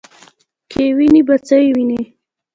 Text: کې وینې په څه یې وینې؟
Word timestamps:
کې 0.71 0.83
وینې 0.97 1.21
په 1.27 1.35
څه 1.45 1.55
یې 1.63 1.69
وینې؟ 1.75 2.01